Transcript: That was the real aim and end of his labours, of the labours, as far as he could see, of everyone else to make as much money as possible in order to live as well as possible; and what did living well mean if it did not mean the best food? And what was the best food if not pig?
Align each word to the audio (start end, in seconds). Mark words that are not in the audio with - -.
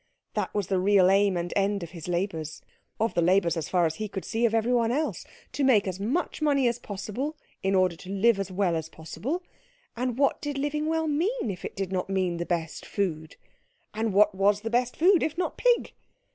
That 0.33 0.51
was 0.55 0.65
the 0.65 0.79
real 0.79 1.11
aim 1.11 1.37
and 1.37 1.53
end 1.55 1.83
of 1.83 1.91
his 1.91 2.07
labours, 2.07 2.63
of 2.99 3.13
the 3.13 3.21
labours, 3.21 3.55
as 3.55 3.69
far 3.69 3.85
as 3.85 3.97
he 3.97 4.07
could 4.07 4.25
see, 4.25 4.45
of 4.45 4.55
everyone 4.55 4.91
else 4.91 5.27
to 5.51 5.63
make 5.63 5.87
as 5.87 5.99
much 5.99 6.41
money 6.41 6.67
as 6.67 6.79
possible 6.79 7.37
in 7.61 7.75
order 7.75 7.95
to 7.97 8.09
live 8.09 8.39
as 8.39 8.51
well 8.51 8.75
as 8.75 8.89
possible; 8.89 9.43
and 9.95 10.17
what 10.17 10.41
did 10.41 10.57
living 10.57 10.87
well 10.87 11.07
mean 11.07 11.51
if 11.51 11.63
it 11.63 11.75
did 11.75 11.91
not 11.91 12.09
mean 12.09 12.37
the 12.37 12.47
best 12.47 12.83
food? 12.83 13.35
And 13.93 14.11
what 14.11 14.33
was 14.33 14.61
the 14.61 14.71
best 14.71 14.97
food 14.97 15.21
if 15.21 15.37
not 15.37 15.55
pig? 15.55 15.93